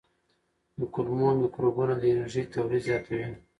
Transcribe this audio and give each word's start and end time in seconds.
د 0.79 0.81
کولمو 0.93 1.27
مایکروبونه 1.41 1.93
د 1.97 2.03
انرژۍ 2.13 2.43
تولید 2.53 2.83
زیاتوي. 2.87 3.25